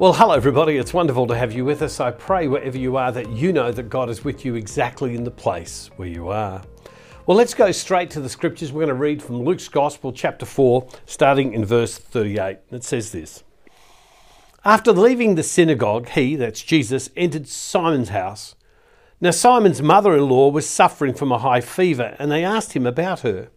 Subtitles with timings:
[0.00, 0.78] Well, hello, everybody.
[0.78, 2.00] It's wonderful to have you with us.
[2.00, 5.24] I pray wherever you are that you know that God is with you exactly in
[5.24, 6.62] the place where you are.
[7.26, 8.72] Well, let's go straight to the scriptures.
[8.72, 12.60] We're going to read from Luke's Gospel, chapter 4, starting in verse 38.
[12.70, 13.44] It says this
[14.64, 18.54] After leaving the synagogue, he, that's Jesus, entered Simon's house.
[19.20, 22.86] Now, Simon's mother in law was suffering from a high fever, and they asked him
[22.86, 23.50] about her.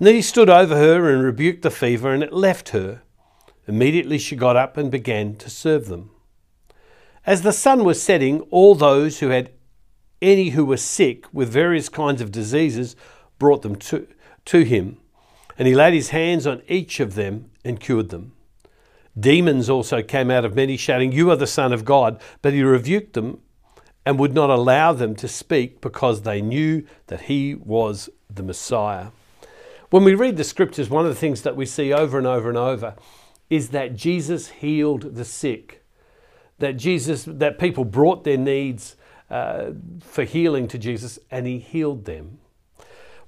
[0.00, 3.02] And then he stood over her and rebuked the fever, and it left her.
[3.70, 6.10] Immediately she got up and began to serve them.
[7.24, 9.52] As the sun was setting, all those who had
[10.20, 12.96] any who were sick with various kinds of diseases
[13.38, 14.08] brought them to,
[14.46, 14.98] to him,
[15.56, 18.32] and he laid his hands on each of them and cured them.
[19.16, 22.20] Demons also came out of many, shouting, You are the Son of God.
[22.42, 23.40] But he rebuked them
[24.04, 29.10] and would not allow them to speak because they knew that he was the Messiah.
[29.90, 32.48] When we read the scriptures, one of the things that we see over and over
[32.48, 32.96] and over
[33.50, 35.84] is that Jesus healed the sick,
[36.60, 38.96] that Jesus, that people brought their needs
[39.28, 42.38] uh, for healing to Jesus, and He healed them.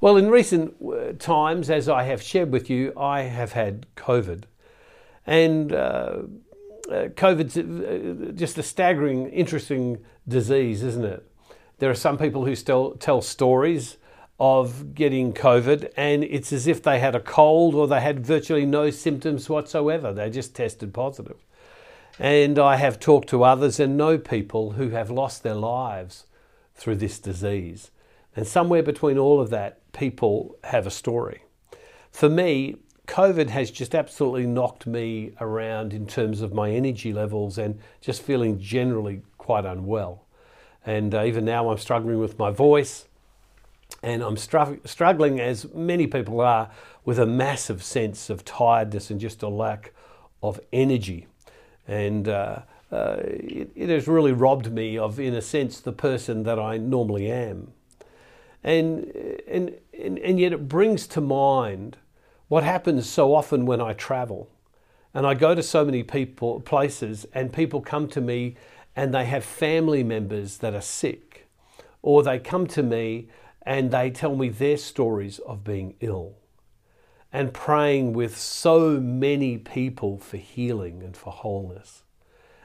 [0.00, 4.44] Well, in recent uh, times, as I have shared with you, I have had COVID,
[5.26, 6.22] and uh,
[6.88, 11.28] uh COVID's uh, just a staggering, interesting disease, isn't it?
[11.78, 13.96] There are some people who still tell stories
[14.42, 18.66] of getting COVID, and it's as if they had a cold or they had virtually
[18.66, 20.12] no symptoms whatsoever.
[20.12, 21.36] They just tested positive.
[22.18, 26.26] And I have talked to others and know people who have lost their lives
[26.74, 27.92] through this disease.
[28.34, 31.44] And somewhere between all of that, people have a story.
[32.10, 37.58] For me, COVID has just absolutely knocked me around in terms of my energy levels
[37.58, 40.24] and just feeling generally quite unwell.
[40.84, 43.06] And uh, even now, I'm struggling with my voice.
[44.02, 46.70] And I'm str- struggling, as many people are,
[47.04, 49.92] with a massive sense of tiredness and just a lack
[50.42, 51.26] of energy.
[51.86, 56.42] And uh, uh, it, it, has really robbed me of, in a sense, the person
[56.44, 57.72] that I normally am.
[58.64, 59.04] And,
[59.48, 61.96] and, and, and yet it brings to mind
[62.48, 64.50] what happens so often when I travel.
[65.14, 68.56] And I go to so many people, places, and people come to me
[68.94, 71.48] and they have family members that are sick,
[72.02, 73.28] or they come to me
[73.64, 76.34] and they tell me their stories of being ill
[77.32, 82.02] and praying with so many people for healing and for wholeness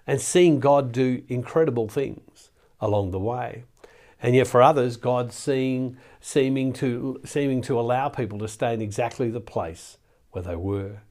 [0.08, 2.50] and seeing God do incredible things
[2.80, 3.66] along the way.
[4.22, 8.82] And yet for others, God seeing, seeming, to, seeming to allow people to stay in
[8.82, 9.98] exactly the place
[10.32, 11.02] where they were.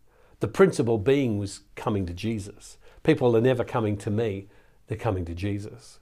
[0.40, 2.78] The principle being was coming to Jesus.
[3.02, 4.48] People are never coming to me,
[4.88, 6.00] they're coming to Jesus.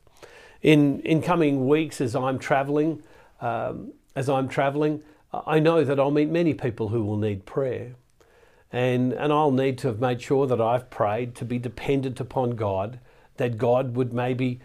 [0.63, 3.03] In, in coming weeks, as I'm traveling,
[3.45, 5.03] um, as I'm traveling,
[5.47, 7.95] I know that I'll meet many people who will need prayer.
[8.73, 12.57] And, and I'll need to have made sure that I've prayed to be dependent upon
[12.57, 12.99] God,
[13.37, 14.61] that God would maybe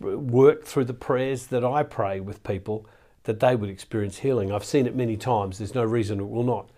[0.00, 2.86] work through the prayers that I pray with people,
[3.24, 4.52] that they would experience healing.
[4.52, 5.58] I've seen it many times.
[5.58, 6.70] There's no reason it will not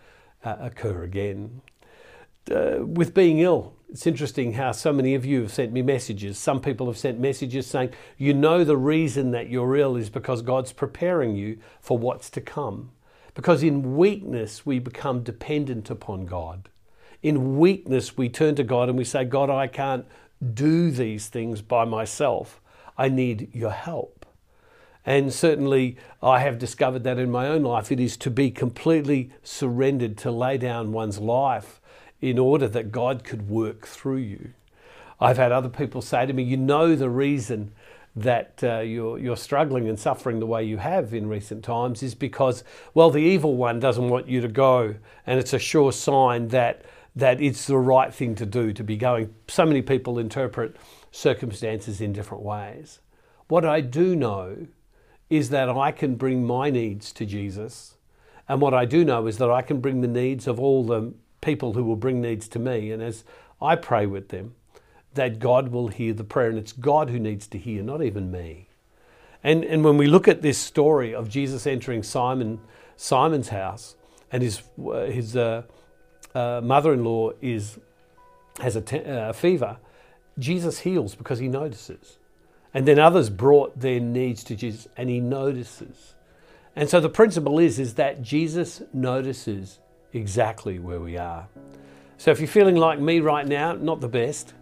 [0.42, 1.60] uh, occur again.
[2.50, 6.38] Uh, with being ill, it's interesting how so many of you have sent me messages.
[6.38, 10.42] Some people have sent messages saying, You know, the reason that you're ill is because
[10.42, 12.90] God's preparing you for what's to come.
[13.34, 16.68] Because in weakness, we become dependent upon God.
[17.22, 20.06] In weakness, we turn to God and we say, God, I can't
[20.54, 22.60] do these things by myself.
[22.96, 24.26] I need your help.
[25.04, 27.92] And certainly, I have discovered that in my own life.
[27.92, 31.80] It is to be completely surrendered, to lay down one's life
[32.20, 34.52] in order that God could work through you.
[35.20, 37.72] I've had other people say to me, You know, the reason
[38.14, 42.14] that uh, you're, you're struggling and suffering the way you have in recent times is
[42.14, 44.94] because, well, the evil one doesn't want you to go.
[45.26, 46.82] And it's a sure sign that,
[47.14, 49.34] that it's the right thing to do to be going.
[49.48, 50.76] So many people interpret
[51.10, 53.00] circumstances in different ways.
[53.48, 54.66] What I do know
[55.28, 57.96] is that I can bring my needs to Jesus.
[58.48, 61.12] And what I do know is that I can bring the needs of all the
[61.40, 62.90] people who will bring needs to me.
[62.90, 63.24] And as
[63.60, 64.54] I pray with them,
[65.14, 66.48] that God will hear the prayer.
[66.48, 68.68] And it's God who needs to hear, not even me.
[69.42, 72.60] And, and when we look at this story of Jesus entering Simon,
[72.96, 73.96] Simon's house,
[74.32, 75.62] and his, uh, his uh,
[76.34, 77.78] uh, mother in law is,
[78.60, 79.78] has a te- uh, fever,
[80.38, 82.18] Jesus heals because he notices.
[82.74, 86.14] And then others brought their needs to Jesus, and he notices.
[86.74, 89.78] And so the principle is, is that Jesus notices
[90.16, 91.46] exactly where we are.
[92.18, 94.54] So if you're feeling like me right now, not the best,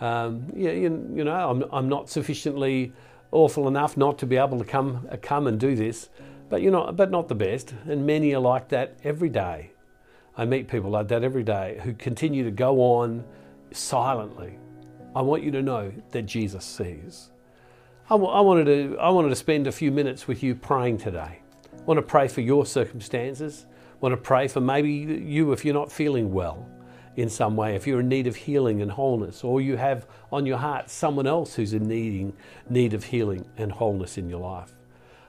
[0.00, 2.92] um, you, you, you, know, I'm, I'm not sufficiently
[3.32, 6.08] awful enough not to be able to come, uh, come and do this,
[6.48, 7.74] but, you know, but not the best.
[7.86, 9.72] And many are like that every day.
[10.36, 13.24] I meet people like that every day who continue to go on
[13.72, 14.56] silently
[15.14, 17.30] I want you to know that Jesus sees.
[18.06, 20.98] I, w- I, wanted to, I wanted to spend a few minutes with you praying
[20.98, 21.40] today.
[21.72, 23.66] I want to pray for your circumstances.
[24.00, 26.66] Want to pray for maybe you if you're not feeling well
[27.16, 30.46] in some way, if you're in need of healing and wholeness, or you have on
[30.46, 32.32] your heart someone else who's in needing,
[32.68, 34.72] need of healing and wholeness in your life.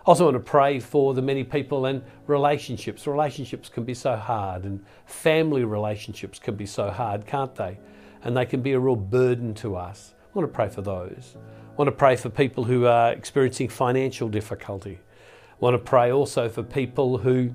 [0.01, 3.05] I also want to pray for the many people and relationships.
[3.05, 7.77] Relationships can be so hard, and family relationships can be so hard, can't they?
[8.23, 10.13] And they can be a real burden to us.
[10.33, 11.35] I want to pray for those.
[11.35, 14.97] I want to pray for people who are experiencing financial difficulty.
[14.97, 17.53] I want to pray also for people who,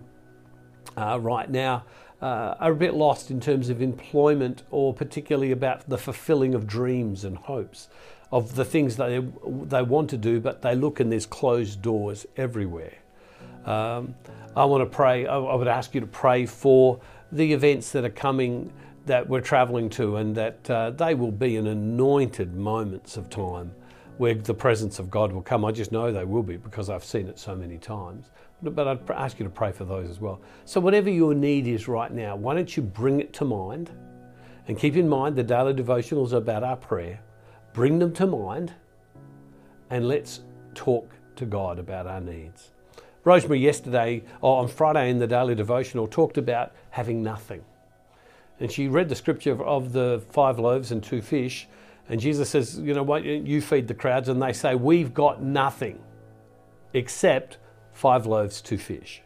[0.96, 1.84] uh, right now,
[2.22, 6.66] uh, are a bit lost in terms of employment or particularly about the fulfilling of
[6.66, 7.88] dreams and hopes
[8.32, 9.22] of the things they,
[9.64, 12.94] they want to do, but they look and there's closed doors everywhere.
[13.64, 14.14] Um,
[14.56, 17.00] I want to pray, I would ask you to pray for
[17.30, 18.72] the events that are coming
[19.06, 23.72] that we're travelling to and that uh, they will be in anointed moments of time
[24.18, 25.64] where the presence of God will come.
[25.64, 28.30] I just know they will be because I've seen it so many times.
[28.62, 30.40] But I'd ask you to pray for those as well.
[30.64, 33.90] So, whatever your need is right now, why don't you bring it to mind?
[34.68, 37.20] And keep in mind the daily devotionals are about our prayer.
[37.72, 38.72] Bring them to mind
[39.90, 40.40] and let's
[40.74, 42.70] talk to God about our needs.
[43.24, 47.64] Rosemary, yesterday, or on Friday in the daily devotional, talked about having nothing.
[48.60, 51.68] And she read the scripture of the five loaves and two fish.
[52.08, 53.16] And Jesus says, You know?
[53.16, 54.28] You feed the crowds.
[54.28, 55.98] And they say, We've got nothing
[56.94, 57.58] except
[57.96, 59.22] five loaves, two fish.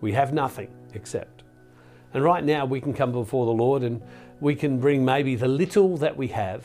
[0.00, 1.42] We have nothing except.
[2.14, 4.00] And right now we can come before the Lord and
[4.40, 6.64] we can bring maybe the little that we have,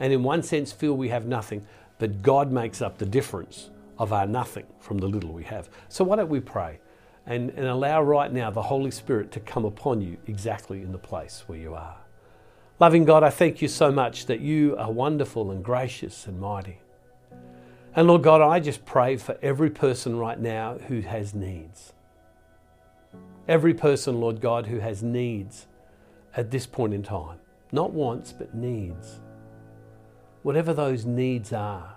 [0.00, 1.66] and in one sense feel we have nothing,
[1.98, 5.68] but God makes up the difference of our nothing from the little we have.
[5.88, 6.80] So why don't we pray
[7.26, 10.98] and, and allow right now the Holy Spirit to come upon you exactly in the
[10.98, 11.96] place where you are.
[12.80, 16.78] Loving God, I thank you so much that you are wonderful and gracious and mighty.
[17.96, 21.92] And Lord God, I just pray for every person right now who has needs.
[23.46, 25.66] Every person, Lord God, who has needs
[26.36, 27.38] at this point in time.
[27.70, 29.20] Not wants, but needs.
[30.42, 31.96] Whatever those needs are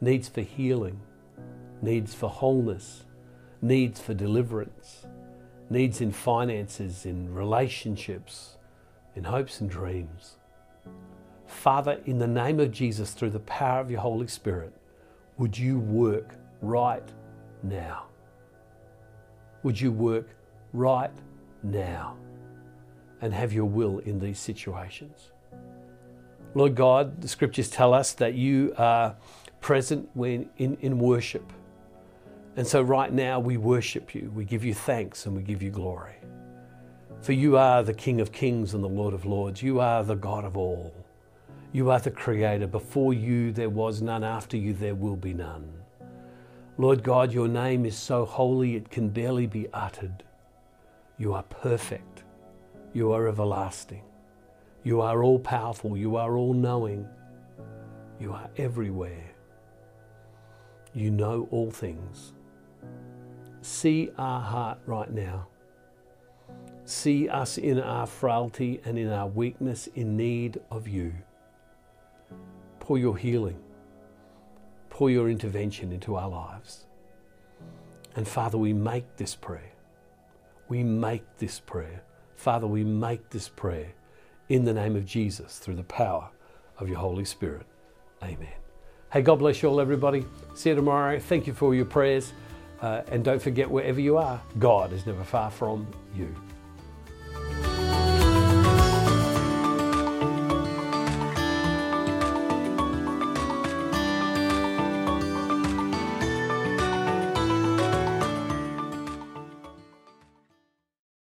[0.00, 1.00] needs for healing,
[1.82, 3.04] needs for wholeness,
[3.60, 5.06] needs for deliverance,
[5.68, 8.56] needs in finances, in relationships,
[9.16, 10.36] in hopes and dreams.
[11.46, 14.72] Father, in the name of Jesus, through the power of your Holy Spirit,
[15.38, 17.08] would you work right
[17.62, 18.06] now?
[19.62, 20.28] Would you work
[20.72, 21.12] right
[21.62, 22.16] now
[23.20, 25.30] and have your will in these situations?
[26.54, 29.16] Lord God, the scriptures tell us that you are
[29.60, 31.52] present when in, in worship.
[32.56, 35.70] And so right now we worship you, we give you thanks and we give you
[35.70, 36.16] glory.
[37.20, 39.62] For you are the King of kings and the Lord of lords.
[39.62, 40.92] You are the God of all.
[41.70, 42.68] You are the Creator.
[42.68, 45.70] Before you there was none, after you there will be none.
[46.78, 50.24] Lord God, your name is so holy it can barely be uttered.
[51.18, 52.22] You are perfect.
[52.94, 54.02] You are everlasting.
[54.82, 55.94] You are all powerful.
[55.94, 57.06] You are all knowing.
[58.18, 59.34] You are everywhere.
[60.94, 62.32] You know all things.
[63.60, 65.48] See our heart right now.
[66.86, 71.12] See us in our frailty and in our weakness in need of you
[72.88, 73.60] pour your healing,
[74.88, 76.86] pour your intervention into our lives.
[78.16, 79.72] And Father, we make this prayer.
[80.70, 82.02] We make this prayer.
[82.36, 83.92] Father, we make this prayer
[84.48, 86.30] in the name of Jesus through the power
[86.78, 87.66] of your Holy Spirit.
[88.22, 88.56] Amen.
[89.12, 90.24] Hey, God bless you all, everybody.
[90.54, 91.18] See you tomorrow.
[91.18, 92.32] Thank you for your prayers.
[92.80, 96.34] Uh, and don't forget, wherever you are, God is never far from you.